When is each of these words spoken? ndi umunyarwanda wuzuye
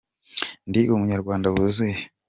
ndi 0.69 0.81
umunyarwanda 0.93 1.47
wuzuye 1.53 1.97